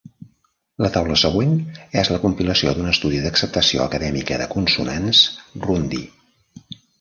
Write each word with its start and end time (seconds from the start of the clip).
La 0.83 0.89
taula 0.93 1.17
següent 1.23 1.51
és 2.01 2.09
la 2.13 2.17
compilació 2.23 2.73
d'un 2.77 2.87
estudi 2.93 3.19
d'acceptació 3.27 3.85
acadèmica 3.85 4.41
de 4.43 4.49
consonants 4.55 5.23
Rundi. 5.69 6.03